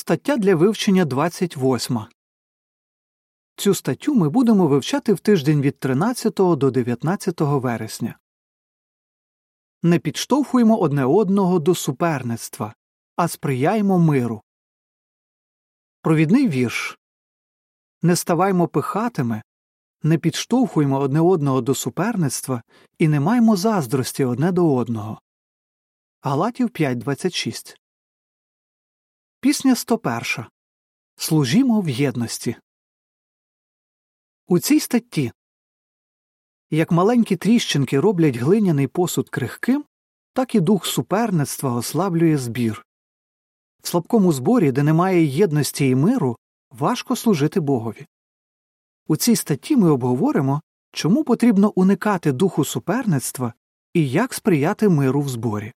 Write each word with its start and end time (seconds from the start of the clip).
Стаття 0.00 0.36
для 0.36 0.54
вивчення 0.54 1.04
28. 1.04 1.98
Цю 3.56 3.74
статтю 3.74 4.14
ми 4.14 4.28
будемо 4.28 4.66
вивчати 4.66 5.12
в 5.12 5.20
тиждень 5.20 5.60
від 5.60 5.78
13 5.78 6.34
до 6.34 6.70
19 6.70 7.40
вересня. 7.40 8.18
Не 9.82 9.98
підштовхуємо 9.98 10.78
одне 10.78 11.04
одного 11.04 11.58
до 11.58 11.74
суперництва, 11.74 12.74
а 13.16 13.28
сприяємо 13.28 13.98
миру. 13.98 14.42
Провідний 16.02 16.48
вірш 16.48 16.98
Не 18.02 18.16
ставаймо 18.16 18.68
пихатими, 18.68 19.42
не 20.02 20.18
підштовхуємо 20.18 20.98
одне 20.98 21.20
одного 21.20 21.60
до 21.60 21.74
суперництва 21.74 22.62
і 22.98 23.08
не 23.08 23.20
маємо 23.20 23.56
заздрості 23.56 24.24
одне 24.24 24.52
до 24.52 24.74
одного. 24.74 25.20
Галатів 26.20 26.68
5.26 26.68 27.79
Пісня 29.42 29.76
101. 29.76 30.22
Служімо 31.16 31.80
в 31.80 31.88
єдності. 31.88 32.56
У 34.46 34.58
цій 34.58 34.80
статті 34.80 35.32
як 36.70 36.90
маленькі 36.90 37.36
тріщинки 37.36 38.00
роблять 38.00 38.36
глиняний 38.36 38.86
посуд 38.86 39.28
крихким, 39.28 39.84
так 40.32 40.54
і 40.54 40.60
дух 40.60 40.86
суперництва 40.86 41.72
ослаблює 41.74 42.38
збір. 42.38 42.86
В 43.82 43.88
слабкому 43.88 44.32
зборі, 44.32 44.72
де 44.72 44.82
немає 44.82 45.24
єдності 45.24 45.88
і 45.88 45.94
миру, 45.94 46.36
важко 46.70 47.16
служити 47.16 47.60
Богові. 47.60 48.06
У 49.06 49.16
цій 49.16 49.36
статті 49.36 49.76
ми 49.76 49.90
обговоримо, 49.90 50.62
чому 50.92 51.24
потрібно 51.24 51.72
уникати 51.76 52.32
духу 52.32 52.64
суперництва 52.64 53.54
і 53.94 54.10
як 54.10 54.34
сприяти 54.34 54.88
миру 54.88 55.20
в 55.20 55.28
зборі. 55.28 55.72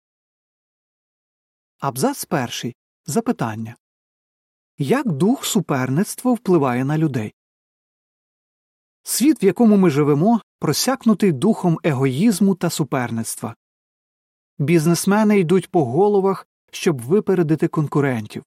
Абзац 1.78 2.24
перший. 2.24 2.74
Запитання 3.06 3.77
Як 4.78 5.12
дух 5.12 5.45
суперництва 5.45 6.32
впливає 6.32 6.84
на 6.84 6.98
людей? 6.98 7.34
Світ, 9.02 9.42
в 9.42 9.44
якому 9.44 9.77
ми 9.77 9.91
живемо, 9.91 10.41
просякнутий 10.58 11.33
духом 11.33 11.78
егоїзму 11.84 12.55
та 12.55 12.70
суперництва. 12.70 13.55
Бізнесмени 14.58 15.38
йдуть 15.38 15.70
по 15.70 15.84
головах, 15.84 16.47
щоб 16.70 17.00
випередити 17.00 17.69
конкурентів. 17.69 18.44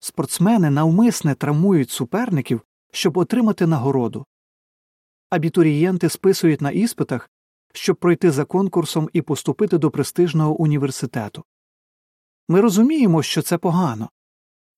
Спортсмени 0.00 0.70
навмисне 0.70 1.34
травмують 1.34 1.90
суперників, 1.90 2.60
щоб 2.92 3.16
отримати 3.16 3.66
нагороду. 3.66 4.26
Абітурієнти 5.30 6.08
списують 6.08 6.60
на 6.60 6.70
іспитах, 6.70 7.30
щоб 7.72 7.96
пройти 7.96 8.30
за 8.30 8.44
конкурсом 8.44 9.08
і 9.12 9.22
поступити 9.22 9.78
до 9.78 9.90
престижного 9.90 10.54
університету. 10.54 11.44
Ми 12.48 12.60
розуміємо, 12.60 13.22
що 13.22 13.42
це 13.42 13.58
погано. 13.58 14.10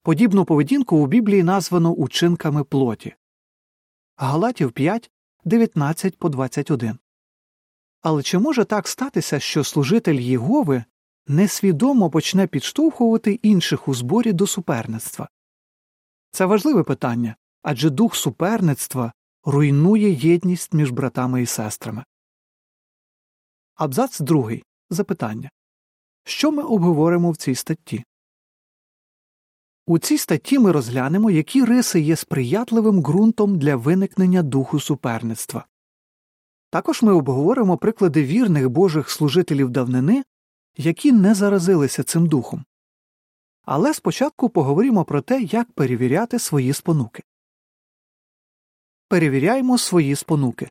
Подібну 0.03 0.45
поведінку 0.45 0.97
у 0.97 1.07
Біблії 1.07 1.43
названо 1.43 1.93
учинками 1.93 2.65
плоті. 2.65 3.15
Галатів 4.17 4.73
5, 4.73 5.11
19 5.45 6.19
по 6.19 6.29
21. 6.29 6.99
Але 8.01 8.23
чи 8.23 8.39
може 8.39 8.65
так 8.65 8.89
статися, 8.89 9.41
що 9.41 9.65
служитель 9.65 10.21
Єгови 10.21 10.85
несвідомо 11.27 12.11
почне 12.11 12.47
підштовхувати 12.47 13.33
інших 13.33 13.89
у 13.89 13.95
зборі 13.95 14.33
до 14.33 14.47
суперництва? 14.47 15.29
Це 16.31 16.47
важливе 16.47 16.83
питання 16.83 17.37
адже 17.63 17.91
дух 17.91 18.17
суперництва 18.17 19.13
руйнує 19.45 20.11
єдність 20.11 20.75
між 20.75 20.91
братами 20.91 21.43
і 21.43 21.47
сестрами. 21.47 22.05
Абзац 23.75 24.21
другий. 24.21 24.65
Запитання 24.91 25.51
що 26.29 26.53
ми 26.53 26.63
обговоримо 26.63 27.31
в 27.31 27.37
цій 27.37 27.55
статті? 27.55 28.05
У 29.87 29.99
цій 29.99 30.19
статті 30.19 30.59
ми 30.59 30.73
розглянемо, 30.73 31.31
які 31.31 31.65
риси 31.65 32.01
є 32.01 32.17
сприятливим 32.17 33.03
ґрунтом 33.03 33.59
для 33.59 33.77
виникнення 33.77 34.43
духу 34.43 34.81
суперництва. 34.81 35.67
Також 36.71 37.03
ми 37.03 37.13
обговоримо 37.13 37.79
приклади 37.79 38.25
вірних 38.25 38.71
божих 38.71 39.11
служителів 39.11 39.71
давнини, 39.71 40.25
які 40.77 41.13
не 41.13 41.35
заразилися 41.35 42.03
цим 42.03 42.27
духом. 42.27 42.65
Але 43.63 43.95
спочатку 43.95 44.49
поговоримо 44.49 45.05
про 45.05 45.21
те, 45.21 45.41
як 45.41 45.73
перевіряти 45.73 46.39
свої 46.39 46.73
спонуки. 46.73 47.23
Перевіряємо 49.09 49.79
свої 49.79 50.17
спонуки. 50.17 50.71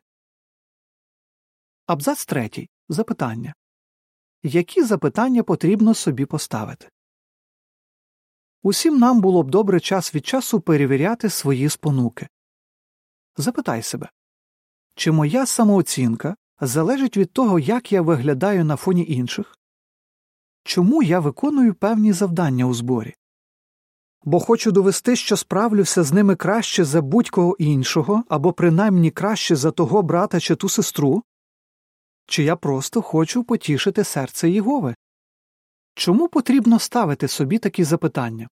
Абзац 1.86 2.26
третій. 2.26 2.68
Запитання 2.88 3.54
які 4.42 4.82
запитання 4.82 5.42
потрібно 5.42 5.94
собі 5.94 6.26
поставити. 6.26 6.88
Усім 8.62 8.98
нам 8.98 9.20
було 9.20 9.42
б 9.42 9.50
добре 9.50 9.80
час 9.80 10.14
від 10.14 10.26
часу 10.26 10.60
перевіряти 10.60 11.30
свої 11.30 11.68
спонуки. 11.68 12.28
Запитай 13.36 13.82
себе 13.82 14.08
чи 14.96 15.12
моя 15.12 15.46
самооцінка 15.46 16.36
залежить 16.60 17.16
від 17.16 17.32
того, 17.32 17.58
як 17.58 17.92
я 17.92 18.02
виглядаю 18.02 18.64
на 18.64 18.76
фоні 18.76 19.06
інших? 19.08 19.58
Чому 20.64 21.02
я 21.02 21.20
виконую 21.20 21.74
певні 21.74 22.12
завдання 22.12 22.64
у 22.64 22.74
зборі? 22.74 23.14
Бо 24.24 24.40
хочу 24.40 24.72
довести, 24.72 25.16
що 25.16 25.36
справлюся 25.36 26.02
з 26.02 26.12
ними 26.12 26.36
краще 26.36 26.84
за 26.84 27.02
будь-кого 27.02 27.56
іншого 27.58 28.24
або 28.28 28.52
принаймні 28.52 29.10
краще 29.10 29.56
за 29.56 29.70
того 29.70 30.02
брата 30.02 30.40
чи 30.40 30.56
ту 30.56 30.68
сестру, 30.68 31.22
чи 32.26 32.42
я 32.42 32.56
просто 32.56 33.02
хочу 33.02 33.44
потішити 33.44 34.04
серце 34.04 34.50
Єгови? 34.50 34.94
Чому 35.94 36.28
потрібно 36.28 36.78
ставити 36.78 37.28
собі 37.28 37.58
такі 37.58 37.84
запитання? 37.84 38.48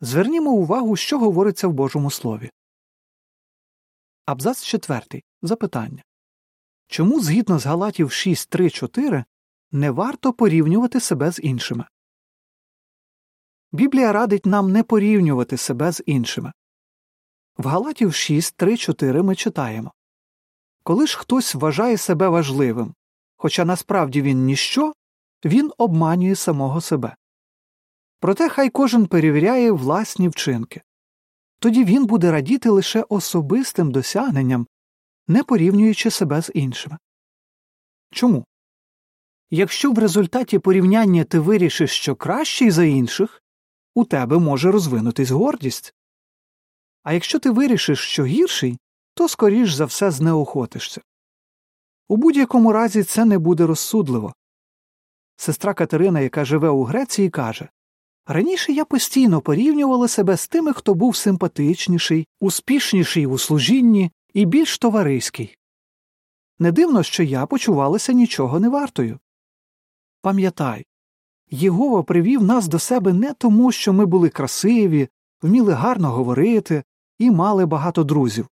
Звернімо 0.00 0.50
увагу, 0.50 0.96
що 0.96 1.18
говориться 1.18 1.68
в 1.68 1.72
Божому 1.72 2.10
Слові. 2.10 2.50
Абзац 4.26 4.64
4. 4.64 5.22
Запитання 5.42 6.02
Чому 6.86 7.20
згідно 7.20 7.58
з 7.58 7.66
Галатів 7.66 8.06
6.3.4 8.08 9.24
не 9.72 9.90
варто 9.90 10.32
порівнювати 10.32 11.00
себе 11.00 11.30
з 11.30 11.40
іншими? 11.42 11.84
Біблія 13.72 14.12
радить 14.12 14.46
нам 14.46 14.72
не 14.72 14.82
порівнювати 14.82 15.56
себе 15.56 15.92
з 15.92 16.02
іншими. 16.06 16.52
В 17.58 17.66
Галатів 17.66 18.08
6.3.4 18.08 19.22
ми 19.22 19.34
читаємо 19.34 19.92
коли 20.84 21.06
ж 21.06 21.18
хтось 21.18 21.54
вважає 21.54 21.96
себе 21.96 22.28
важливим, 22.28 22.94
хоча 23.36 23.64
насправді 23.64 24.22
він 24.22 24.44
ніщо, 24.44 24.92
він 25.44 25.72
обманює 25.78 26.36
самого 26.36 26.80
себе. 26.80 27.16
Проте 28.20 28.48
хай 28.48 28.70
кожен 28.70 29.06
перевіряє 29.06 29.72
власні 29.72 30.28
вчинки 30.28 30.82
тоді 31.64 31.84
він 31.84 32.06
буде 32.06 32.30
радіти 32.30 32.70
лише 32.70 33.04
особистим 33.08 33.92
досягненням, 33.92 34.66
не 35.28 35.44
порівнюючи 35.44 36.10
себе 36.10 36.42
з 36.42 36.50
іншими. 36.54 36.98
Чому? 38.10 38.44
Якщо 39.50 39.92
в 39.92 39.98
результаті 39.98 40.58
порівняння 40.58 41.24
ти 41.24 41.38
вирішиш, 41.38 41.90
що 41.90 42.16
кращий 42.16 42.70
за 42.70 42.84
інших, 42.84 43.42
у 43.94 44.04
тебе 44.04 44.38
може 44.38 44.70
розвинутись 44.70 45.30
гордість. 45.30 45.94
А 47.02 47.12
якщо 47.12 47.38
ти 47.38 47.50
вирішиш, 47.50 47.98
що 47.98 48.24
гірший, 48.24 48.78
то 49.14 49.28
скоріш 49.28 49.72
за 49.72 49.84
все 49.84 50.10
знеохотишся. 50.10 51.00
У 52.08 52.16
будь-якому 52.16 52.72
разі 52.72 53.02
це 53.02 53.24
не 53.24 53.38
буде 53.38 53.66
розсудливо. 53.66 54.34
Сестра 55.36 55.74
Катерина, 55.74 56.20
яка 56.20 56.44
живе 56.44 56.68
у 56.68 56.84
Греції, 56.84 57.30
каже 57.30 57.68
Раніше 58.26 58.72
я 58.72 58.84
постійно 58.84 59.40
порівнювала 59.40 60.08
себе 60.08 60.36
з 60.36 60.48
тими, 60.48 60.72
хто 60.72 60.94
був 60.94 61.16
симпатичніший, 61.16 62.26
успішніший 62.40 63.26
у 63.26 63.38
служінні 63.38 64.12
і 64.34 64.44
більш 64.44 64.78
товариський. 64.78 65.56
Не 66.58 66.72
дивно, 66.72 67.02
що 67.02 67.22
я 67.22 67.46
почувалася 67.46 68.12
нічого 68.12 68.60
не 68.60 68.68
вартою. 68.68 69.18
Пам'ятай 70.22 70.86
Єгова 71.50 72.02
привів 72.02 72.42
нас 72.42 72.68
до 72.68 72.78
себе 72.78 73.12
не 73.12 73.34
тому, 73.34 73.72
що 73.72 73.92
ми 73.92 74.06
були 74.06 74.28
красиві, 74.28 75.08
вміли 75.42 75.72
гарно 75.72 76.10
говорити 76.10 76.84
і 77.18 77.30
мали 77.30 77.66
багато 77.66 78.04
друзів 78.04 78.48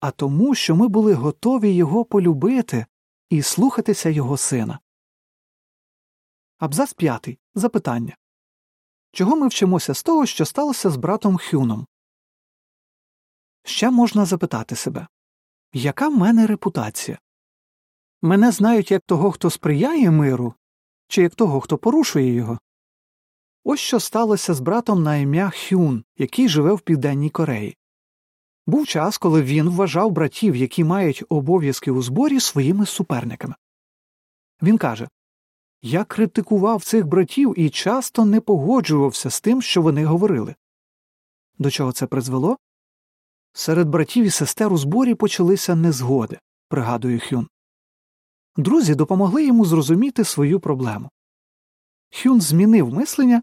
а 0.00 0.10
тому, 0.10 0.54
що 0.54 0.76
ми 0.76 0.88
були 0.88 1.14
готові 1.14 1.74
його 1.74 2.04
полюбити 2.04 2.86
і 3.30 3.42
слухатися 3.42 4.08
його 4.08 4.36
сина. 4.36 4.78
Абзац 6.58 6.92
п'ятий. 6.92 7.38
Запитання 7.54 8.16
Чого 9.12 9.36
ми 9.36 9.48
вчимося 9.48 9.94
з 9.94 10.02
того, 10.02 10.26
що 10.26 10.44
сталося 10.44 10.90
з 10.90 10.96
братом 10.96 11.38
Хюном? 11.38 11.86
Ще 13.64 13.90
можна 13.90 14.24
запитати 14.24 14.76
себе 14.76 15.06
Яка 15.72 16.08
в 16.08 16.16
мене 16.16 16.46
репутація? 16.46 17.18
Мене 18.22 18.50
знають 18.50 18.90
як 18.90 19.02
того, 19.06 19.30
хто 19.30 19.50
сприяє 19.50 20.10
миру, 20.10 20.54
чи 21.08 21.22
як 21.22 21.34
того, 21.34 21.60
хто 21.60 21.78
порушує 21.78 22.34
його. 22.34 22.58
Ось 23.64 23.80
що 23.80 24.00
сталося 24.00 24.54
з 24.54 24.60
братом 24.60 25.02
на 25.02 25.16
ім'я 25.16 25.52
Хюн, 25.68 26.04
який 26.18 26.48
живе 26.48 26.72
в 26.72 26.80
Південній 26.80 27.30
Кореї. 27.30 27.76
Був 28.66 28.86
час, 28.86 29.18
коли 29.18 29.42
він 29.42 29.68
вважав 29.68 30.10
братів, 30.10 30.56
які 30.56 30.84
мають 30.84 31.24
обов'язки 31.28 31.90
у 31.90 32.02
зборі, 32.02 32.40
своїми 32.40 32.86
суперниками. 32.86 33.54
Він 34.62 34.78
каже 34.78 35.08
Я 35.82 36.04
критикував 36.04 36.84
цих 36.84 37.06
братів 37.06 37.54
і 37.58 37.70
часто 37.70 38.24
не 38.24 38.40
погоджувався 38.40 39.30
з 39.30 39.40
тим, 39.40 39.62
що 39.62 39.82
вони 39.82 40.04
говорили. 40.04 40.54
До 41.58 41.70
чого 41.70 41.92
це 41.92 42.06
призвело? 42.06 42.58
Серед 43.52 43.88
братів 43.88 44.24
і 44.24 44.30
сестер 44.30 44.72
у 44.72 44.76
зборі 44.76 45.14
почалися 45.14 45.74
незгоди, 45.74 46.38
пригадує 46.68 47.18
Хюн. 47.18 47.48
Друзі 48.56 48.94
допомогли 48.94 49.46
йому 49.46 49.64
зрозуміти 49.64 50.24
свою 50.24 50.60
проблему. 50.60 51.10
Хюн 52.22 52.40
змінив 52.40 52.94
мислення 52.94 53.42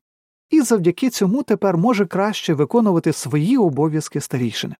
і 0.50 0.62
завдяки 0.62 1.10
цьому 1.10 1.44
тепер 1.44 1.78
може 1.78 2.06
краще 2.06 2.54
виконувати 2.54 3.14
свої 3.14 3.58
обов'язки 3.58 4.22
старішини. 4.22 4.76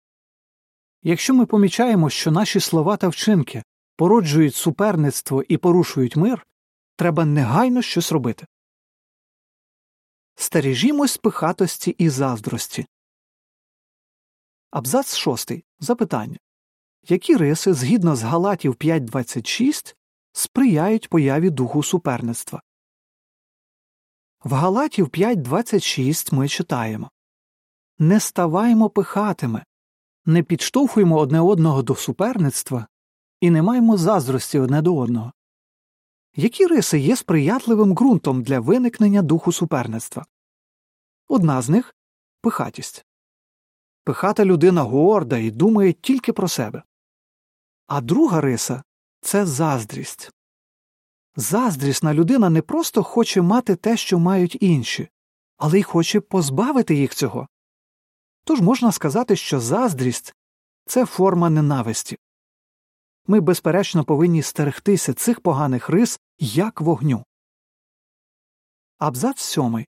Якщо 1.04 1.34
ми 1.34 1.46
помічаємо, 1.46 2.10
що 2.10 2.32
наші 2.32 2.60
слова 2.60 2.98
та 2.98 3.08
вчинки 3.08 3.64
породжують 3.96 4.56
суперництво 4.56 5.44
і 5.44 5.58
порушують 5.58 6.16
мир, 6.16 6.48
треба 6.96 7.26
негайно 7.26 7.82
щось 7.82 8.12
робити. 8.12 8.46
Стережімось 10.36 11.18
пихатості 11.18 11.92
і 11.92 12.10
заздрості. 12.10 12.86
Абзац 14.72 15.16
шостий. 15.16 15.64
Запитання 15.80 16.38
Які 17.08 17.38
риси 17.38 17.74
згідно 17.74 18.16
з 18.16 18.24
Галатів 18.24 18.74
5.26 18.74 19.96
сприяють 20.32 21.10
появі 21.10 21.50
духу 21.50 21.84
суперництва? 21.84 22.62
В 24.44 24.54
Галатів 24.54 25.08
5.26 25.08 26.34
ми 26.36 26.48
читаємо 26.48 27.10
Не 28.00 28.20
ставаймо 28.20 28.90
пихатими, 28.90 29.64
не 30.26 30.44
підштовхуємо 30.44 31.18
одне 31.18 31.40
одного 31.40 31.84
до 31.84 31.96
суперництва 31.96 32.88
і 33.42 33.50
не 33.50 33.62
маємо 33.62 33.98
заздрості 33.98 34.60
одне 34.60 34.82
до 34.82 34.98
одного. 34.98 35.34
Які 36.36 36.68
риси 36.68 37.00
є 37.00 37.16
сприятливим 37.16 37.94
ґрунтом 37.94 38.44
для 38.44 38.60
виникнення 38.60 39.22
духу 39.22 39.52
суперництва? 39.52 40.26
Одна 41.28 41.62
з 41.62 41.70
них 41.70 41.96
пихатість. 42.42 43.06
Пихата 44.04 44.46
людина 44.46 44.82
горда 44.82 45.38
і 45.38 45.52
думає 45.52 45.94
тільки 45.94 46.34
про 46.34 46.48
себе. 46.48 46.84
А 47.88 48.02
друга 48.02 48.42
риса 48.42 48.84
це 49.22 49.46
заздрість. 49.46 50.32
Заздрісна 51.36 52.14
людина 52.14 52.50
не 52.50 52.62
просто 52.62 53.04
хоче 53.04 53.42
мати 53.42 53.76
те, 53.76 53.98
що 53.98 54.20
мають 54.20 54.58
інші, 54.62 55.10
але 55.58 55.80
й 55.80 55.84
хоче 55.84 56.22
позбавити 56.22 56.96
їх 56.96 57.16
цього. 57.16 57.48
Тож 58.44 58.62
можна 58.62 58.92
сказати, 58.92 59.36
що 59.36 59.60
заздрість 59.60 60.36
це 60.86 61.06
форма 61.06 61.50
ненависті. 61.50 62.18
Ми, 63.28 63.40
безперечно, 63.40 64.04
повинні 64.04 64.42
стерегтися 64.42 65.14
цих 65.14 65.40
поганих 65.40 65.90
рис 65.90 66.20
як 66.40 66.82
вогню. 66.82 67.24
Абзац 68.98 69.40
сьомий. 69.40 69.88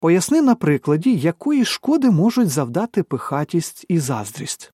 Поясни 0.00 0.42
на 0.42 0.54
прикладі, 0.54 1.16
якої 1.16 1.64
шкоди 1.64 2.10
можуть 2.10 2.50
завдати 2.50 3.02
пихатість 3.02 3.84
і 3.88 3.98
заздрість. 3.98 4.72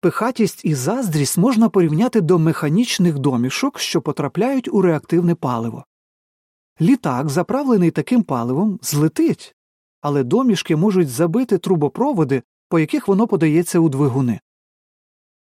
Пихатість 0.00 0.64
і 0.64 0.74
заздрість 0.74 1.38
можна 1.38 1.68
порівняти 1.68 2.20
до 2.20 2.38
механічних 2.38 3.18
домішок, 3.18 3.78
що 3.78 4.02
потрапляють 4.02 4.68
у 4.68 4.82
реактивне 4.82 5.34
паливо. 5.34 5.84
Літак, 6.80 7.28
заправлений 7.28 7.90
таким 7.90 8.22
паливом, 8.22 8.78
злетить, 8.82 9.54
але 10.08 10.24
домішки 10.24 10.76
можуть 10.76 11.08
забити 11.08 11.58
трубопроводи, 11.58 12.42
по 12.68 12.78
яких 12.78 13.08
воно 13.08 13.26
подається 13.26 13.78
у 13.78 13.88
двигуни. 13.88 14.40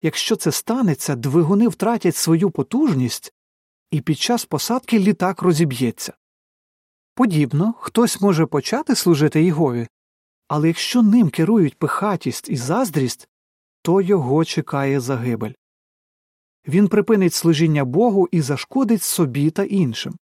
Якщо 0.02 0.36
це 0.36 0.52
станеться, 0.52 1.16
двигуни 1.16 1.68
втратять 1.68 2.16
свою 2.16 2.52
потужність, 2.52 3.34
і 3.92 4.02
під 4.02 4.20
час 4.20 4.46
посадки 4.46 5.00
літак 5.00 5.42
розіб'ється. 5.42 6.14
Подібно, 7.16 7.74
хтось 7.80 8.22
може 8.22 8.46
почати 8.46 8.96
служити 8.96 9.44
Єгові, 9.44 9.88
але 10.48 10.68
якщо 10.68 11.02
ним 11.02 11.30
керують 11.30 11.80
пихатість 11.80 12.50
і 12.50 12.56
заздрість, 12.56 13.30
то 13.82 14.02
його 14.02 14.46
чекає 14.46 15.00
загибель. 15.00 15.54
Він 16.68 16.88
припинить 16.88 17.34
служіння 17.34 17.86
Богу 17.86 18.28
і 18.32 18.42
зашкодить 18.42 19.04
собі 19.04 19.52
та 19.52 19.64
іншим. 19.64 20.18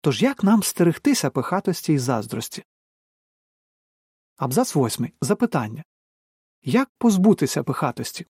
Тож 0.00 0.22
як 0.22 0.44
нам 0.44 0.62
стерегтися 0.62 1.30
пихатості 1.30 1.92
і 1.92 1.98
заздрості? 1.98 2.64
Абзац 4.38 4.76
8. 4.76 5.08
Запитання 5.20 5.84
Як 6.62 6.90
позбутися 6.98 7.62
пихатості? 7.62 8.26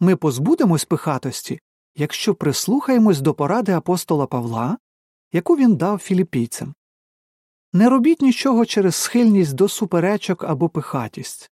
Ми 0.00 0.16
позбудемось 0.16 0.84
пихатості, 0.84 1.60
якщо 1.94 2.34
прислухаємось 2.34 3.20
до 3.20 3.34
поради 3.34 3.72
апостола 3.72 4.26
Павла, 4.26 4.78
яку 5.32 5.56
він 5.56 5.76
дав 5.76 5.98
філіпійцям. 5.98 6.74
Не 7.72 7.88
робіть 7.88 8.22
нічого 8.22 8.66
через 8.66 8.94
схильність 8.94 9.54
до 9.54 9.68
суперечок 9.68 10.44
або 10.44 10.68
пихатість. 10.68 11.50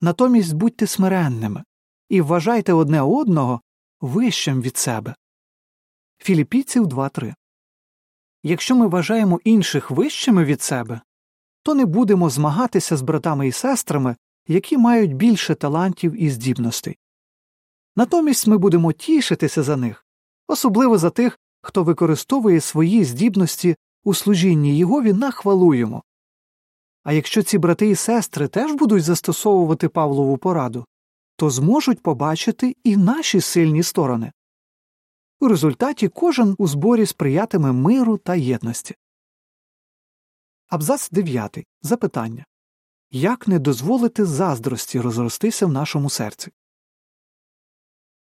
Натомість 0.00 0.54
будьте 0.54 0.86
смиренними 0.86 1.64
і 2.08 2.20
вважайте 2.20 2.72
одне 2.72 3.02
одного 3.02 3.60
вищим 4.00 4.62
від 4.62 4.76
себе. 4.76 5.14
Філіпійців 6.18 6.84
2.3 6.84 7.34
Якщо 8.42 8.76
ми 8.76 8.86
вважаємо 8.86 9.40
інших 9.44 9.90
вищими 9.90 10.44
від 10.44 10.62
себе, 10.62 11.00
то 11.62 11.74
не 11.74 11.86
будемо 11.86 12.30
змагатися 12.30 12.96
з 12.96 13.02
братами 13.02 13.48
і 13.48 13.52
сестрами, 13.52 14.16
які 14.48 14.78
мають 14.78 15.16
більше 15.16 15.54
талантів 15.54 16.22
і 16.22 16.30
здібностей. 16.30 16.98
Натомість 17.96 18.46
ми 18.46 18.58
будемо 18.58 18.92
тішитися 18.92 19.62
за 19.62 19.76
них, 19.76 20.06
особливо 20.48 20.98
за 20.98 21.10
тих, 21.10 21.38
хто 21.62 21.84
використовує 21.84 22.60
свої 22.60 23.04
здібності 23.04 23.76
у 24.04 24.14
служінні 24.14 24.76
Єгові 24.78 25.12
на 25.12 25.30
хвалу 25.30 25.74
йому. 25.74 26.02
А 27.04 27.12
якщо 27.12 27.42
ці 27.42 27.58
брати 27.58 27.88
і 27.88 27.94
сестри 27.94 28.48
теж 28.48 28.72
будуть 28.72 29.04
застосовувати 29.04 29.88
Павлову 29.88 30.38
пораду, 30.38 30.86
то 31.36 31.50
зможуть 31.50 32.02
побачити 32.02 32.76
і 32.84 32.96
наші 32.96 33.40
сильні 33.40 33.82
сторони. 33.82 34.32
У 35.40 35.48
результаті 35.48 36.08
кожен 36.08 36.54
у 36.58 36.66
зборі 36.66 37.06
сприятиме 37.06 37.72
миру 37.72 38.18
та 38.18 38.34
єдності. 38.34 38.94
Абзац 40.72 41.10
9. 41.10 41.66
Запитання 41.82 42.44
Як 43.10 43.48
не 43.48 43.58
дозволити 43.58 44.24
заздрості 44.24 45.00
розростися 45.00 45.66
в 45.66 45.72
нашому 45.72 46.10
серці? 46.10 46.50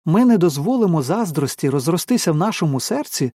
Ми 0.06 0.26
не 0.26 0.38
дозволимо 0.38 1.02
заздрості 1.02 1.70
розростися 1.70 2.32
в 2.32 2.36
нашому 2.36 2.80
серці, 2.80 3.32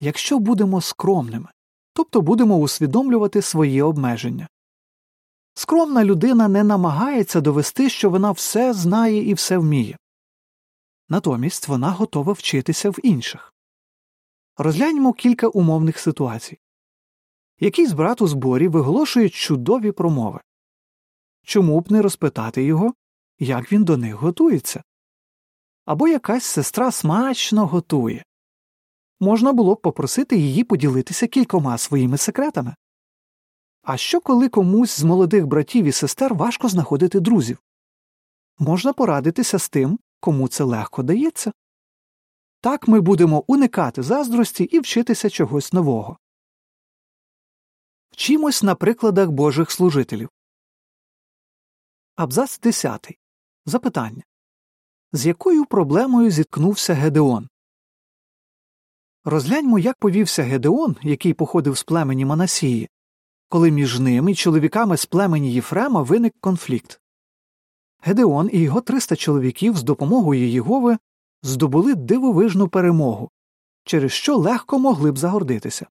якщо 0.00 0.38
будемо 0.38 0.80
скромними, 0.80 1.48
тобто 1.92 2.20
будемо 2.20 2.56
усвідомлювати 2.56 3.42
свої 3.42 3.82
обмеження. 3.82 4.48
Скромна 5.54 6.04
людина 6.04 6.48
не 6.48 6.64
намагається 6.64 7.40
довести, 7.40 7.90
що 7.90 8.10
вона 8.10 8.30
все 8.30 8.74
знає 8.74 9.28
і 9.28 9.34
все 9.34 9.58
вміє. 9.58 9.98
Натомість 11.08 11.68
вона 11.68 11.90
готова 11.90 12.32
вчитися 12.32 12.90
в 12.90 12.98
інших. 13.02 13.54
Розгляньмо 14.56 15.12
кілька 15.12 15.48
умовних 15.48 15.98
ситуацій. 15.98 16.58
Якийсь 17.60 17.92
брат 17.92 18.22
у 18.22 18.26
зборі 18.26 18.68
виголошує 18.68 19.28
чудові 19.28 19.92
промови. 19.92 20.40
Чому 21.42 21.80
б 21.80 21.92
не 21.92 22.02
розпитати 22.02 22.64
його, 22.64 22.94
як 23.38 23.72
він 23.72 23.84
до 23.84 23.96
них 23.96 24.14
готується? 24.14 24.82
Або 25.84 26.08
якась 26.08 26.44
сестра 26.44 26.92
смачно 26.92 27.66
готує. 27.66 28.24
Можна 29.20 29.52
було 29.52 29.74
б 29.74 29.80
попросити 29.80 30.36
її 30.36 30.64
поділитися 30.64 31.26
кількома 31.26 31.78
своїми 31.78 32.18
секретами. 32.18 32.74
А 33.82 33.96
що 33.96 34.20
коли 34.20 34.48
комусь 34.48 34.90
з 34.90 35.04
молодих 35.04 35.46
братів 35.46 35.84
і 35.84 35.92
сестер 35.92 36.34
важко 36.34 36.68
знаходити 36.68 37.20
друзів? 37.20 37.58
Можна 38.58 38.92
порадитися 38.92 39.58
з 39.58 39.68
тим, 39.68 39.98
кому 40.20 40.48
це 40.48 40.64
легко 40.64 41.02
дається. 41.02 41.52
Так 42.60 42.88
ми 42.88 43.00
будемо 43.00 43.44
уникати 43.46 44.02
заздрості 44.02 44.64
і 44.64 44.78
вчитися 44.78 45.30
чогось 45.30 45.72
нового. 45.72 46.18
Вчимось 48.16 48.62
на 48.62 48.74
прикладах 48.74 49.30
Божих 49.30 49.70
служителів. 49.70 50.28
Абзац 52.14 52.60
10. 52.60 53.18
Запитання 53.66 54.22
З 55.12 55.26
якою 55.26 55.64
проблемою 55.64 56.30
зіткнувся 56.30 56.94
Гедеон? 56.94 57.48
Розгляньмо, 59.24 59.78
як 59.78 59.98
повівся 59.98 60.42
Гедеон, 60.42 60.96
який 61.02 61.34
походив 61.34 61.78
з 61.78 61.82
племені 61.82 62.24
Манасії, 62.24 62.88
коли 63.48 63.70
між 63.70 64.00
ним 64.00 64.28
і 64.28 64.34
чоловіками 64.34 64.96
з 64.96 65.06
племені 65.06 65.52
Єфрема 65.52 66.02
виник 66.02 66.34
конфлікт. 66.40 67.00
Гедеон 68.02 68.50
і 68.52 68.58
його 68.58 68.80
300 68.80 69.16
чоловіків 69.16 69.76
з 69.76 69.82
допомогою 69.82 70.48
Єгови 70.48 70.98
здобули 71.42 71.94
дивовижну 71.94 72.68
перемогу, 72.68 73.30
через 73.84 74.12
що 74.12 74.36
легко 74.36 74.78
могли 74.78 75.12
б 75.12 75.18
загордитися. 75.18 75.86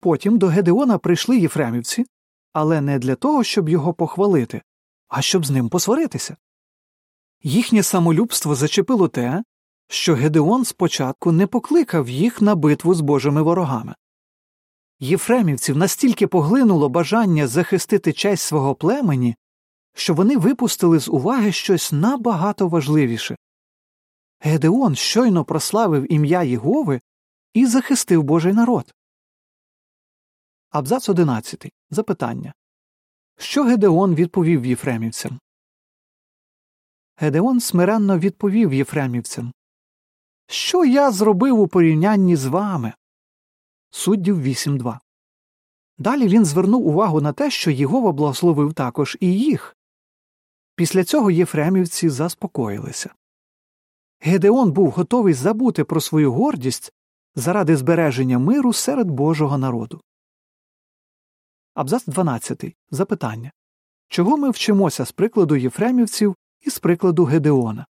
Потім 0.00 0.38
до 0.38 0.46
Гедеона 0.46 0.98
прийшли 0.98 1.38
єфремівці, 1.38 2.06
але 2.52 2.80
не 2.80 2.98
для 2.98 3.14
того, 3.14 3.44
щоб 3.44 3.68
його 3.68 3.94
похвалити, 3.94 4.62
а 5.08 5.22
щоб 5.22 5.46
з 5.46 5.50
ним 5.50 5.68
посваритися. 5.68 6.36
Їхнє 7.42 7.82
самолюбство 7.82 8.54
зачепило 8.54 9.08
те, 9.08 9.42
що 9.88 10.14
Гедеон 10.14 10.64
спочатку 10.64 11.32
не 11.32 11.46
покликав 11.46 12.08
їх 12.08 12.42
на 12.42 12.54
битву 12.54 12.94
з 12.94 13.00
божими 13.00 13.42
ворогами. 13.42 13.94
Єфремівців 15.00 15.76
настільки 15.76 16.26
поглинуло 16.26 16.88
бажання 16.88 17.46
захистити 17.46 18.12
честь 18.12 18.42
свого 18.42 18.74
племені, 18.74 19.36
що 19.94 20.14
вони 20.14 20.36
випустили 20.36 20.98
з 20.98 21.08
уваги 21.08 21.52
щось 21.52 21.92
набагато 21.92 22.68
важливіше. 22.68 23.36
Гедеон 24.40 24.94
щойно 24.94 25.44
прославив 25.44 26.12
ім'я 26.12 26.42
Єгови 26.42 27.00
і 27.54 27.66
захистив 27.66 28.22
Божий 28.22 28.52
народ. 28.52 28.94
Абзац 30.70 31.08
11. 31.08 31.72
Запитання. 31.90 32.54
Що 33.38 33.64
Гедеон 33.64 34.14
відповів 34.14 34.66
єфремівцям? 34.66 35.40
Гедеон 37.16 37.60
смиренно 37.60 38.18
відповів 38.18 38.74
єфремівцям 38.74 39.52
Що 40.46 40.84
я 40.84 41.10
зробив 41.10 41.60
у 41.60 41.68
порівнянні 41.68 42.36
з 42.36 42.46
вами? 42.46 42.92
Суддів 43.90 44.46
8.2. 44.46 44.98
Далі 45.98 46.28
він 46.28 46.44
звернув 46.44 46.86
увагу 46.86 47.20
на 47.20 47.32
те, 47.32 47.50
що 47.50 47.70
Єгова 47.70 48.12
благословив 48.12 48.74
також 48.74 49.16
і 49.20 49.38
їх. 49.38 49.76
Після 50.74 51.04
цього 51.04 51.30
єфремівці 51.30 52.08
заспокоїлися. 52.08 53.14
Гедеон 54.20 54.72
був 54.72 54.90
готовий 54.90 55.34
забути 55.34 55.84
про 55.84 56.00
свою 56.00 56.32
гордість 56.32 56.92
заради 57.34 57.76
збереження 57.76 58.38
миру 58.38 58.72
серед 58.72 59.10
Божого 59.10 59.58
народу. 59.58 60.00
Абзац 61.74 62.06
12. 62.06 62.76
Запитання 62.90 63.52
Чого 64.08 64.36
ми 64.36 64.50
вчимося 64.50 65.04
з 65.04 65.12
прикладу 65.12 65.56
єфремівців 65.56 66.36
і 66.60 66.70
з 66.70 66.78
прикладу 66.78 67.24
Гедеона? 67.24 67.86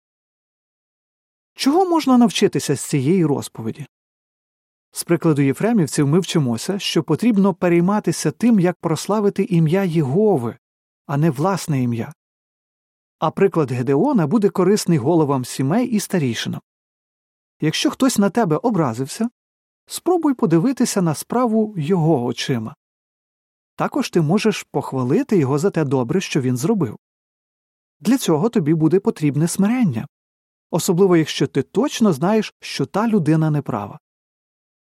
Чого 1.55 1.85
можна 1.89 2.19
навчитися 2.19 2.77
з 2.77 2.81
цієї 2.81 3.27
розповіді? 3.27 3.87
З 4.93 5.05
прикладу 5.05 5.43
єфремівців 5.43 6.09
ми 6.09 6.21
вчимося, 6.21 6.79
що 6.79 7.03
потрібно 7.03 7.55
перейматися 7.55 8.31
тим, 8.31 8.61
як 8.61 8.77
прославити 8.81 9.43
ім'я 9.43 9.85
Єгови, 9.85 10.57
а 11.07 11.17
не 11.17 11.31
власне 11.31 11.83
ім'я. 11.83 12.13
А 13.19 13.31
приклад 13.31 13.73
Гедеона 13.73 14.27
буде 14.27 14.49
корисний 14.49 14.99
головам 14.99 15.45
сімей 15.45 15.87
і 15.87 16.01
старішинам. 16.01 16.61
Якщо 17.61 17.91
хтось 17.91 18.19
на 18.19 18.31
тебе 18.31 18.57
образився, 18.57 19.29
спробуй 19.87 20.35
подивитися 20.35 21.03
на 21.03 21.15
справу 21.15 21.75
його 21.77 22.25
очима. 22.25 22.75
Також 23.77 24.11
ти 24.11 24.21
можеш 24.21 24.63
похвалити 24.63 25.39
його 25.39 25.59
за 25.59 25.71
те 25.71 25.85
добре, 25.85 26.21
що 26.21 26.41
він 26.41 26.57
зробив. 26.57 26.99
Для 28.01 28.19
цього 28.19 28.49
тобі 28.49 28.75
буде 28.75 29.01
потрібне 29.01 29.49
смирення, 29.49 30.07
особливо 30.71 31.17
якщо 31.17 31.47
ти 31.47 31.63
точно 31.63 32.13
знаєш, 32.13 32.55
що 32.61 32.87
та 32.87 33.09
людина 33.09 33.51
неправа. 33.51 33.99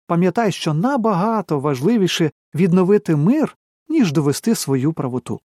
Пам'ятай, 0.07 0.51
що 0.51 0.73
набагато 0.73 1.59
важливіше 1.59 2.31
відновити 2.55 3.15
мир, 3.15 3.57
ніж 3.87 4.11
довести 4.11 4.55
свою 4.55 4.93
правоту. 4.93 5.39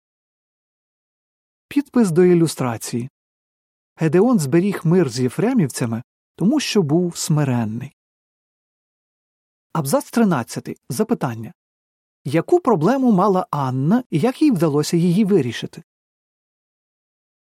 Підпис 1.68 2.10
до 2.10 2.24
ілюстрації 2.24 3.10
Гедеон 3.96 4.38
зберіг 4.38 4.80
мир 4.84 5.10
з 5.10 5.20
єфремівцями, 5.20 6.02
тому 6.36 6.60
що 6.60 6.82
був 6.82 7.16
смиренний. 7.16 7.96
Абзац 9.72 10.10
13. 10.10 10.80
Запитання 10.88 11.52
Яку 12.24 12.60
проблему 12.60 13.12
мала 13.12 13.46
Анна 13.50 14.04
і 14.10 14.18
як 14.18 14.42
їй 14.42 14.50
вдалося 14.50 14.96
її 14.96 15.24
вирішити? 15.24 15.82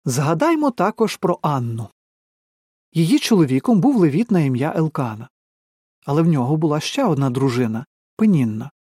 Згадаймо 0.06 0.72
також 0.72 1.18
про 1.18 1.40
Анну. 1.42 1.90
Її 2.94 3.20
чоловіком 3.20 3.82
був 3.82 3.96
левіт 3.96 4.32
на 4.32 4.40
ім'я 4.40 4.74
Елкана. 4.76 5.30
Але 6.06 6.22
в 6.22 6.28
нього 6.28 6.58
була 6.58 6.80
ще 6.80 7.06
одна 7.06 7.30
дружина 7.30 7.86
Пенінна. 8.16 8.72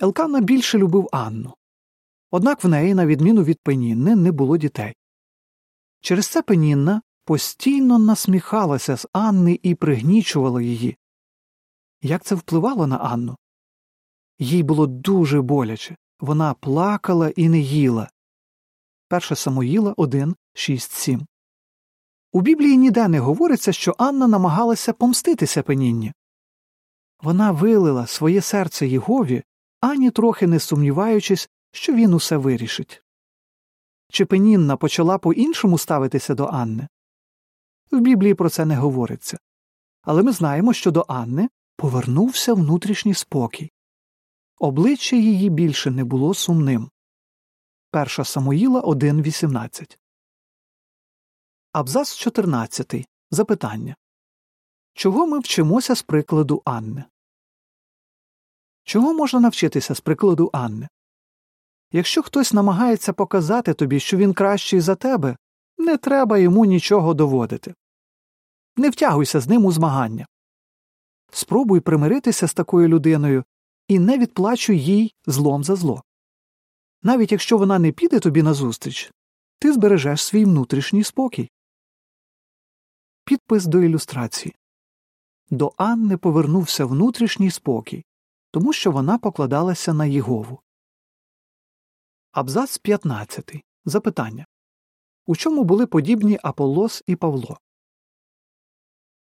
Елкана 0.00 0.40
більше 0.40 0.78
любив 0.78 1.08
Анну. 1.12 1.54
Однак 2.30 2.64
в 2.64 2.68
неї, 2.68 2.94
на 2.94 3.06
відміну 3.06 3.44
від 3.44 3.60
Пенінни, 3.62 4.16
не 4.16 4.32
було 4.32 4.56
дітей. 4.56 4.94
Через 6.00 6.26
це 6.26 6.42
Пенінна 6.42 7.02
постійно 7.24 7.98
насміхалася 7.98 8.96
з 8.96 9.06
Анни 9.12 9.60
і 9.62 9.74
пригнічувала 9.74 10.62
її. 10.62 10.96
Як 12.02 12.24
це 12.24 12.34
впливало 12.34 12.86
на 12.86 12.96
Анну? 12.96 13.36
Їй 14.38 14.62
було 14.62 14.86
дуже 14.86 15.42
боляче 15.42 15.96
вона 16.20 16.54
плакала 16.54 17.28
і 17.28 17.48
не 17.48 17.58
їла. 17.58 18.10
1 19.10 19.36
Самуїла 19.36 19.94
1, 19.96 20.36
6, 20.54 20.92
7. 20.92 21.26
У 22.32 22.40
Біблії 22.40 22.76
ніде 22.76 23.08
не 23.08 23.18
говориться, 23.18 23.72
що 23.72 23.94
Анна 23.98 24.28
намагалася 24.28 24.92
помститися 24.92 25.62
Пенінні. 25.62 26.12
Вона 27.22 27.50
вилила 27.50 28.06
своє 28.06 28.40
серце 28.40 28.86
Єгові, 28.86 29.42
ані 29.80 30.10
трохи 30.10 30.46
не 30.46 30.60
сумніваючись, 30.60 31.48
що 31.72 31.94
він 31.94 32.14
усе 32.14 32.36
вирішить. 32.36 33.02
Чи 34.10 34.24
Пенінна 34.24 34.76
почала 34.76 35.18
по 35.18 35.32
іншому 35.32 35.78
ставитися 35.78 36.34
до 36.34 36.46
Анни? 36.46 36.88
В 37.90 38.00
Біблії 38.00 38.34
про 38.34 38.50
це 38.50 38.64
не 38.64 38.76
говориться. 38.76 39.38
Але 40.02 40.22
ми 40.22 40.32
знаємо, 40.32 40.72
що 40.72 40.90
до 40.90 41.04
Анни 41.08 41.48
повернувся 41.76 42.54
внутрішній 42.54 43.14
спокій. 43.14 43.70
Обличчя 44.60 45.16
її 45.16 45.50
більше 45.50 45.90
не 45.90 46.04
було 46.04 46.34
сумним. 46.34 46.90
1 47.92 48.24
Самуїла 48.24 48.80
1.18 48.80 49.98
Абзац 51.72 52.16
14. 52.16 53.08
Запитання 53.30 53.96
Чого 54.92 55.26
ми 55.26 55.38
вчимося 55.38 55.94
з 55.94 56.02
прикладу 56.02 56.62
Анни? 56.64 57.04
Чого 58.84 59.14
можна 59.14 59.40
навчитися 59.40 59.94
з 59.94 60.00
прикладу 60.00 60.50
Анни? 60.52 60.88
Якщо 61.92 62.22
хтось 62.22 62.52
намагається 62.52 63.12
показати 63.12 63.74
тобі, 63.74 64.00
що 64.00 64.16
він 64.16 64.34
кращий 64.34 64.80
за 64.80 64.94
тебе, 64.94 65.36
не 65.78 65.96
треба 65.96 66.38
йому 66.38 66.64
нічого 66.64 67.14
доводити. 67.14 67.74
Не 68.76 68.90
втягуйся 68.90 69.40
з 69.40 69.48
ним 69.48 69.64
у 69.64 69.72
змагання. 69.72 70.26
Спробуй 71.32 71.80
примиритися 71.80 72.48
з 72.48 72.54
такою 72.54 72.88
людиною 72.88 73.44
і 73.88 73.98
не 73.98 74.18
відплачуй 74.18 74.78
їй 74.78 75.14
злом 75.26 75.64
за 75.64 75.76
зло. 75.76 76.02
Навіть 77.02 77.32
якщо 77.32 77.58
вона 77.58 77.78
не 77.78 77.92
піде 77.92 78.20
тобі 78.20 78.42
назустріч, 78.42 79.12
ти 79.58 79.72
збережеш 79.72 80.22
свій 80.22 80.44
внутрішній 80.44 81.04
спокій. 81.04 81.50
Підпис 83.24 83.66
до 83.66 83.82
ілюстрації 83.82 84.54
До 85.50 85.72
Анни 85.76 86.16
повернувся 86.16 86.84
внутрішній 86.84 87.50
спокій, 87.50 88.04
тому 88.50 88.72
що 88.72 88.90
вона 88.92 89.18
покладалася 89.18 89.94
на 89.94 90.06
Єгову. 90.06 90.60
Абзац 92.32 92.78
15. 92.78 93.64
Запитання 93.84 94.46
У 95.26 95.36
чому 95.36 95.64
були 95.64 95.86
подібні 95.86 96.38
Аполлос 96.42 97.02
і 97.06 97.16
Павло? 97.16 97.58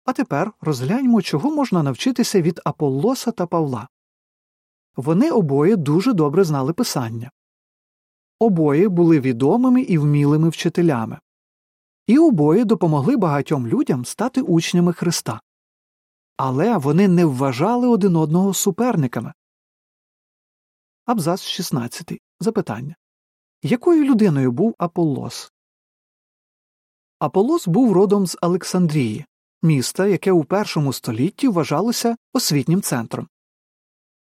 А 0.05 0.13
тепер 0.13 0.53
розгляньмо, 0.61 1.21
чого 1.21 1.55
можна 1.55 1.83
навчитися 1.83 2.41
від 2.41 2.61
Аполлоса 2.65 3.31
та 3.31 3.47
Павла. 3.47 3.87
Вони 4.95 5.31
обоє 5.31 5.75
дуже 5.75 6.13
добре 6.13 6.43
знали 6.43 6.73
писання. 6.73 7.31
Обоє 8.39 8.89
були 8.89 9.19
відомими 9.19 9.81
і 9.81 9.97
вмілими 9.97 10.49
вчителями, 10.49 11.19
і 12.07 12.17
обоє 12.17 12.65
допомогли 12.65 13.17
багатьом 13.17 13.67
людям 13.67 14.05
стати 14.05 14.41
учнями 14.41 14.93
Христа. 14.93 15.41
Але 16.37 16.77
вони 16.77 17.07
не 17.07 17.25
вважали 17.25 17.87
один 17.87 18.15
одного 18.15 18.53
суперниками. 18.53 19.33
Абзац 21.05 21.41
16. 21.41 22.21
Запитання 22.39 22.95
Якою 23.63 24.03
людиною 24.03 24.51
був 24.51 24.75
Аполлос? 24.77 25.51
Аполлос 27.19 27.67
був 27.67 27.93
родом 27.93 28.27
з 28.27 28.37
Олександрії, 28.41 29.25
міста, 29.61 30.07
яке 30.07 30.31
у 30.31 30.43
першому 30.43 30.93
столітті 30.93 31.47
вважалося 31.47 32.15
освітнім 32.33 32.81
центром. 32.81 33.27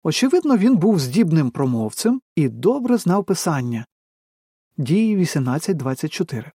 Очевидно, 0.08 0.58
він 0.58 0.78
був 0.78 1.00
здібним 1.00 1.52
промовцем 1.52 2.22
і 2.36 2.50
добре 2.50 2.98
знав 2.98 3.26
писання 3.26 3.86
Дії 4.78 5.18
18.24. 5.18 6.52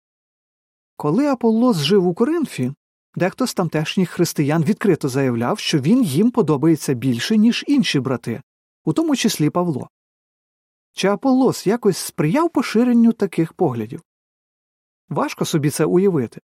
Коли 0.96 1.26
Аполлос 1.26 1.76
жив 1.76 2.06
у 2.06 2.14
Коринфі, 2.14 2.72
дехто 3.14 3.46
з 3.46 3.54
тамтешніх 3.54 4.10
християн 4.10 4.64
відкрито 4.64 5.08
заявляв, 5.08 5.58
що 5.58 5.78
він 5.78 6.02
їм 6.02 6.30
подобається 6.30 6.94
більше, 6.94 7.36
ніж 7.36 7.64
інші 7.66 8.00
брати, 8.00 8.42
у 8.84 8.92
тому 8.92 9.16
числі 9.16 9.50
Павло. 9.50 9.88
Чи 10.92 11.08
Аполлос 11.08 11.66
якось 11.66 11.98
сприяв 11.98 12.50
поширенню 12.50 13.12
таких 13.12 13.52
поглядів? 13.52 14.02
Важко 15.08 15.44
собі 15.44 15.70
це 15.70 15.84
уявити. 15.84 16.40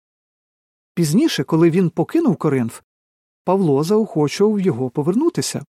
Пізніше, 0.94 1.44
коли 1.44 1.70
він 1.70 1.90
покинув 1.90 2.36
Коринф, 2.36 2.82
Павло 3.44 3.84
заохочував 3.84 4.60
його 4.60 4.90
повернутися. 4.90 5.66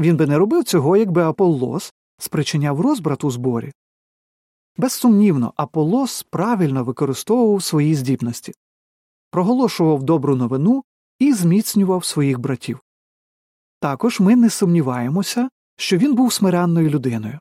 Він 0.00 0.16
би 0.16 0.26
не 0.26 0.38
робив 0.38 0.64
цього, 0.64 0.96
якби 0.96 1.22
Аполлос 1.22 1.92
спричиняв 2.18 2.80
розбрат 2.80 3.24
у 3.24 3.30
зборі. 3.30 3.72
Безсумнівно, 4.76 5.52
Аполлос 5.56 6.22
правильно 6.22 6.84
використовував 6.84 7.62
свої 7.62 7.94
здібності, 7.94 8.52
проголошував 9.30 10.02
добру 10.02 10.36
новину 10.36 10.84
і 11.18 11.32
зміцнював 11.32 12.04
своїх 12.04 12.38
братів. 12.38 12.80
Також 13.80 14.20
ми 14.20 14.36
не 14.36 14.50
сумніваємося, 14.50 15.48
що 15.76 15.96
він 15.96 16.14
був 16.14 16.32
смиренною 16.32 16.90
людиною. 16.90 17.38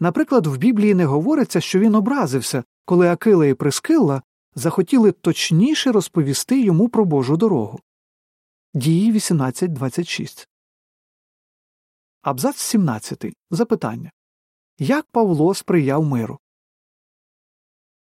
Наприклад, 0.00 0.46
в 0.46 0.56
Біблії 0.56 0.94
не 0.94 1.04
говориться, 1.04 1.60
що 1.60 1.78
він 1.78 1.94
образився, 1.94 2.64
коли 2.84 3.08
Акила 3.08 3.46
і 3.46 3.54
Прискилла 3.54 4.22
захотіли 4.54 5.12
точніше 5.12 5.92
розповісти 5.92 6.60
йому 6.60 6.88
про 6.88 7.04
Божу 7.04 7.36
дорогу. 7.36 7.80
Дії 8.74 9.12
18.26. 9.12 10.46
Абзац 12.26 12.56
17. 12.56 13.24
Запитання 13.50 14.10
Як 14.78 15.06
Павло 15.06 15.54
сприяв 15.54 16.04
миру? 16.04 16.38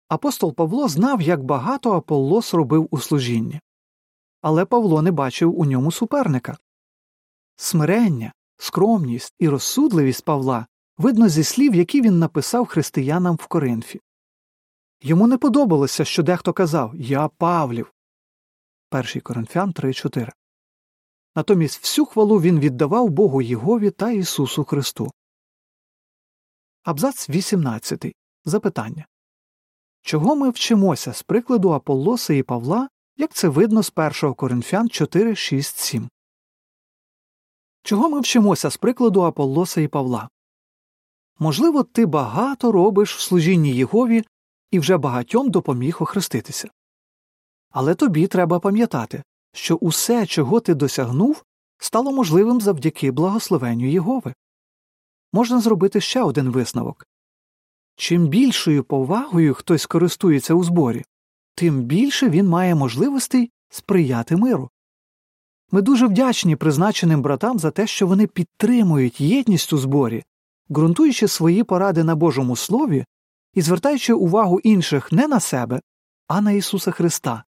Апостол 0.08 0.54
Павло 0.54 0.88
знав, 0.88 1.22
як 1.22 1.44
багато 1.44 1.92
Аполлос 1.92 2.54
робив 2.54 2.88
у 2.90 2.98
служінні. 2.98 3.60
Але 4.40 4.64
Павло 4.64 5.02
не 5.02 5.12
бачив 5.12 5.58
у 5.58 5.64
ньому 5.64 5.92
суперника. 5.92 6.58
Смирення, 7.56 8.32
скромність 8.56 9.34
і 9.38 9.48
розсудливість 9.48 10.24
Павла 10.24 10.66
видно 10.98 11.28
зі 11.28 11.44
слів, 11.44 11.74
які 11.74 12.00
він 12.00 12.18
написав 12.18 12.66
християнам 12.66 13.36
в 13.36 13.46
Коринфі. 13.46 14.00
Йому 15.02 15.26
не 15.26 15.38
подобалося, 15.38 16.04
що 16.04 16.22
дехто 16.22 16.52
казав 16.52 16.92
Я 16.94 17.28
Павлів. 17.28 17.92
1 18.90 19.20
Коринфян 19.20 19.70
3.4. 19.70 20.30
Натомість 21.36 21.82
всю 21.82 22.06
хвалу 22.06 22.40
він 22.40 22.60
віддавав 22.60 23.08
Богу 23.08 23.42
Єгові 23.42 23.90
та 23.90 24.10
Ісусу 24.10 24.64
Христу. 24.64 25.12
Абзац 26.82 27.30
18. 27.30 28.16
Запитання 28.44 29.06
Чого 30.02 30.36
ми 30.36 30.50
вчимося 30.50 31.12
з 31.12 31.22
прикладу 31.22 31.70
Аполлоса 31.70 32.34
і 32.34 32.42
Павла, 32.42 32.88
як 33.16 33.34
це 33.34 33.48
видно 33.48 33.82
з 33.82 33.92
1 34.22 34.34
Коринфян 34.34 34.88
4, 34.88 35.36
6, 35.36 35.78
7? 35.78 36.08
Чого 37.82 38.10
ми 38.10 38.20
вчимося 38.20 38.70
з 38.70 38.76
прикладу 38.76 39.22
Аполлоса 39.22 39.80
і 39.80 39.88
Павла? 39.88 40.28
Можливо, 41.38 41.82
ти 41.82 42.06
багато 42.06 42.72
робиш 42.72 43.16
в 43.16 43.20
служінні 43.20 43.74
Єгові 43.74 44.24
і 44.70 44.78
вже 44.78 44.96
багатьом 44.96 45.50
допоміг 45.50 45.96
охреститися. 46.00 46.68
Але 47.70 47.94
тобі 47.94 48.26
треба 48.26 48.60
пам'ятати, 48.60 49.22
що 49.54 49.76
усе, 49.76 50.26
чого 50.26 50.60
ти 50.60 50.74
досягнув, 50.74 51.44
стало 51.78 52.12
можливим 52.12 52.60
завдяки 52.60 53.10
благословенню 53.10 53.90
Єгови. 53.90 54.34
Можна 55.32 55.60
зробити 55.60 56.00
ще 56.00 56.22
один 56.22 56.50
висновок 56.50 57.06
чим 57.96 58.26
більшою 58.26 58.84
повагою 58.84 59.54
хтось 59.54 59.86
користується 59.86 60.54
у 60.54 60.64
зборі, 60.64 61.04
тим 61.54 61.82
більше 61.82 62.28
він 62.28 62.48
має 62.48 62.74
можливостей 62.74 63.50
сприяти 63.68 64.36
миру. 64.36 64.70
Ми 65.70 65.82
дуже 65.82 66.06
вдячні 66.06 66.56
призначеним 66.56 67.22
братам 67.22 67.58
за 67.58 67.70
те, 67.70 67.86
що 67.86 68.06
вони 68.06 68.26
підтримують 68.26 69.20
єдність 69.20 69.72
у 69.72 69.78
зборі, 69.78 70.24
ґрунтуючи 70.70 71.28
свої 71.28 71.64
поради 71.64 72.04
на 72.04 72.14
Божому 72.14 72.56
Слові 72.56 73.04
і 73.54 73.62
звертаючи 73.62 74.12
увагу 74.12 74.60
інших 74.60 75.12
не 75.12 75.28
на 75.28 75.40
себе, 75.40 75.80
а 76.26 76.40
на 76.40 76.52
Ісуса 76.52 76.90
Христа, 76.90 77.44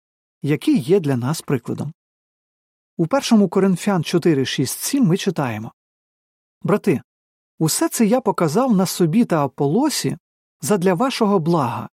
який 0.44 0.78
є 0.78 1.00
для 1.00 1.16
нас 1.16 1.42
прикладом. 1.42 1.92
У 2.96 3.06
1 3.32 3.48
Коринфян 3.48 4.04
4, 4.04 4.44
6, 4.44 4.78
7 4.78 5.04
ми 5.04 5.16
читаємо 5.16 5.72
Брати, 6.62 7.00
усе 7.58 7.88
це 7.88 8.06
я 8.06 8.20
показав 8.20 8.76
на 8.76 8.86
собі 8.86 9.24
та 9.24 9.44
Аполосі 9.44 10.18
задля 10.60 10.94
вашого 10.94 11.38
блага, 11.38 11.88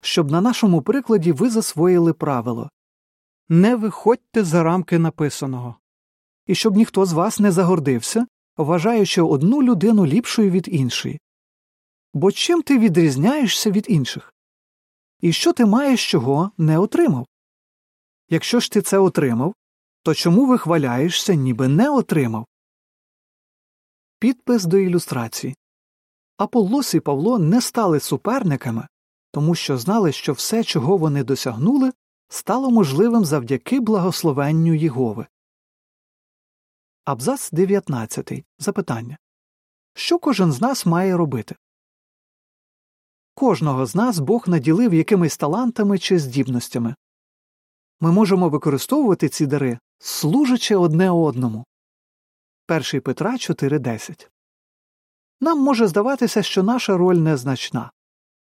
щоб 0.00 0.30
на 0.30 0.40
нашому 0.40 0.82
прикладі 0.82 1.32
ви 1.32 1.50
засвоїли 1.50 2.12
правило 2.12 2.70
не 3.48 3.76
виходьте 3.76 4.44
за 4.44 4.62
рамки 4.62 4.98
написаного, 4.98 5.76
і 6.46 6.54
щоб 6.54 6.76
ніхто 6.76 7.06
з 7.06 7.12
вас 7.12 7.40
не 7.40 7.52
загордився, 7.52 8.26
вважаючи 8.56 9.22
одну 9.22 9.62
людину 9.62 10.06
ліпшою 10.06 10.50
від 10.50 10.68
іншої. 10.68 11.20
Бо 12.14 12.32
чим 12.32 12.62
ти 12.62 12.78
відрізняєшся 12.78 13.70
від 13.70 13.86
інших? 13.88 14.34
І 15.20 15.32
що 15.32 15.52
ти 15.52 15.66
маєш, 15.66 16.10
чого 16.10 16.50
не 16.58 16.78
отримав? 16.78 17.26
Якщо 18.32 18.60
ж 18.60 18.72
ти 18.72 18.82
це 18.82 18.98
отримав, 18.98 19.54
то 20.02 20.14
чому 20.14 20.46
вихваляєшся, 20.46 21.34
ніби 21.34 21.68
не 21.68 21.90
отримав? 21.90 22.46
Підпис 24.18 24.64
до 24.64 24.78
ілюстрації 24.78 25.56
Аполлос 26.36 26.94
і 26.94 27.00
Павло 27.00 27.38
не 27.38 27.60
стали 27.60 28.00
суперниками, 28.00 28.88
тому 29.32 29.54
що 29.54 29.78
знали, 29.78 30.12
що 30.12 30.32
все, 30.32 30.64
чого 30.64 30.96
вони 30.96 31.24
досягнули, 31.24 31.92
стало 32.28 32.70
можливим 32.70 33.24
завдяки 33.24 33.80
благословенню 33.80 34.74
Єгови. 34.74 35.26
Абзац 37.04 37.50
19. 37.50 38.32
Запитання 38.58 39.18
Що 39.94 40.18
кожен 40.18 40.52
з 40.52 40.60
нас 40.60 40.86
має 40.86 41.16
робити? 41.16 41.56
Кожного 43.34 43.86
з 43.86 43.94
нас 43.94 44.18
Бог 44.18 44.48
наділив 44.48 44.94
якимись 44.94 45.36
талантами 45.36 45.98
чи 45.98 46.18
здібностями. 46.18 46.94
Ми 48.02 48.12
можемо 48.12 48.48
використовувати 48.48 49.28
ці 49.28 49.46
дари, 49.46 49.78
служачи 49.98 50.76
одне 50.76 51.10
одному. 51.10 51.64
1 52.68 53.00
Петра 53.00 53.32
4.10 53.32 54.28
Нам 55.40 55.60
може 55.60 55.86
здаватися, 55.86 56.42
що 56.42 56.62
наша 56.62 56.96
роль 56.96 57.16
незначна, 57.16 57.90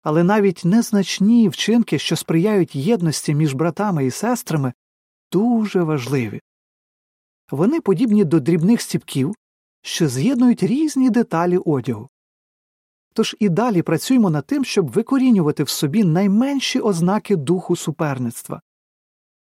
але 0.02 0.24
навіть 0.24 0.64
незначні 0.64 1.48
вчинки, 1.48 1.98
що 1.98 2.16
сприяють 2.16 2.74
єдності 2.74 3.34
між 3.34 3.54
братами 3.54 4.06
і 4.06 4.10
сестрами, 4.10 4.72
дуже 5.32 5.82
важливі. 5.82 6.40
Вони 7.50 7.80
подібні 7.80 8.24
до 8.24 8.40
дрібних 8.40 8.80
стіпків, 8.80 9.34
що 9.82 10.08
з'єднують 10.08 10.62
різні 10.62 11.10
деталі 11.10 11.58
одягу. 11.58 12.08
Тож 13.14 13.36
і 13.38 13.48
далі 13.48 13.82
працюємо 13.82 14.30
над 14.30 14.46
тим, 14.46 14.64
щоб 14.64 14.90
викорінювати 14.90 15.62
в 15.62 15.68
собі 15.68 16.04
найменші 16.04 16.80
ознаки 16.80 17.36
духу 17.36 17.76
суперництва. 17.76 18.60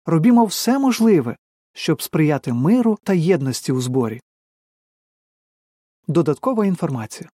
Робімо 0.06 0.46
все 0.46 0.80
можливе, 0.80 1.38
щоб 1.74 2.02
сприяти 2.02 2.54
миру 2.54 2.98
та 3.04 3.14
єдності 3.14 3.72
у 3.72 3.82
зборі. 3.82 4.22
Додаткова 6.08 6.66
інформація 6.66 7.30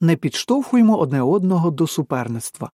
не 0.00 0.16
підштовхуємо 0.16 0.98
одне 0.98 1.22
одного 1.22 1.70
до 1.70 1.86
суперництва. 1.86 2.70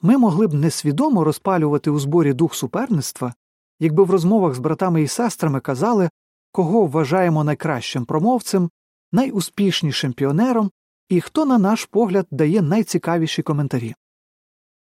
Ми 0.00 0.18
могли 0.18 0.46
б 0.46 0.54
несвідомо 0.54 1.24
розпалювати 1.24 1.90
у 1.90 1.98
зборі 1.98 2.32
дух 2.32 2.54
суперництва, 2.54 3.34
якби 3.78 4.04
в 4.04 4.10
розмовах 4.10 4.54
з 4.54 4.58
братами 4.58 5.02
і 5.02 5.08
сестрами 5.08 5.60
казали, 5.60 6.10
кого 6.52 6.86
вважаємо 6.86 7.44
найкращим 7.44 8.04
промовцем, 8.04 8.70
найуспішнішим 9.12 10.12
піонером 10.12 10.70
і 11.08 11.20
хто, 11.20 11.46
на 11.46 11.58
наш 11.58 11.84
погляд, 11.84 12.26
дає 12.30 12.62
найцікавіші 12.62 13.42
коментарі. 13.42 13.94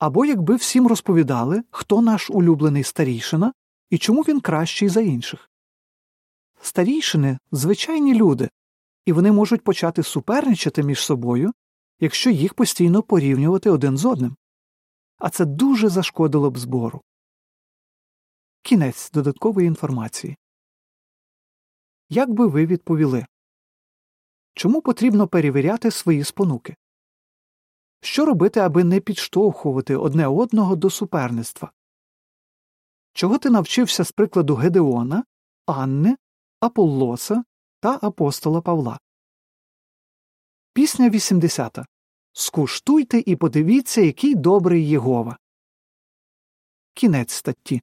Або 0.01 0.25
якби 0.25 0.55
всім 0.55 0.87
розповідали, 0.87 1.63
хто 1.71 2.01
наш 2.01 2.29
улюблений 2.29 2.83
старійшина 2.83 3.53
і 3.89 3.97
чому 3.97 4.21
він 4.21 4.41
кращий 4.41 4.89
за 4.89 5.01
інших. 5.01 5.49
Старійшини 6.61 7.37
звичайні 7.51 8.15
люди, 8.15 8.49
і 9.05 9.11
вони 9.11 9.31
можуть 9.31 9.63
почати 9.63 10.03
суперничати 10.03 10.83
між 10.83 10.99
собою, 10.99 11.51
якщо 11.99 12.29
їх 12.29 12.53
постійно 12.53 13.03
порівнювати 13.03 13.69
один 13.69 13.97
з 13.97 14.05
одним. 14.05 14.35
А 15.17 15.29
це 15.29 15.45
дуже 15.45 15.89
зашкодило 15.89 16.51
б 16.51 16.57
збору. 16.57 17.01
Кінець 18.61 19.11
додаткової 19.11 19.67
інформації. 19.67 20.37
Як 22.09 22.29
би 22.29 22.47
ви 22.47 22.65
відповіли? 22.65 23.25
Чому 24.53 24.81
потрібно 24.81 25.27
перевіряти 25.27 25.91
свої 25.91 26.23
спонуки? 26.23 26.75
Що 28.01 28.25
робити, 28.25 28.59
аби 28.59 28.83
не 28.83 28.99
підштовхувати 28.99 29.95
одне 29.95 30.27
одного 30.27 30.75
до 30.75 30.89
суперництва? 30.89 31.71
Чого 33.13 33.37
ти 33.37 33.49
навчився 33.49 34.03
з 34.03 34.11
прикладу 34.11 34.55
Гедеона, 34.55 35.23
Анни, 35.65 36.17
Аполлоса 36.59 37.43
та 37.79 37.99
апостола 38.01 38.61
Павла? 38.61 38.99
Пісня 40.73 41.09
80. 41.09 41.77
Скуштуйте 42.33 43.23
і 43.25 43.35
подивіться, 43.35 44.01
який 44.01 44.35
добрий 44.35 44.89
Єгова. 44.89 45.37
Кінець 46.93 47.33
статті. 47.33 47.81